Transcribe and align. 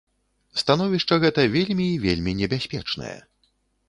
Становішча 0.61 1.13
гэта 1.23 1.45
вельмі 1.55 1.85
і 1.89 1.99
вельмі 2.05 2.33
небяспечнае. 2.39 3.15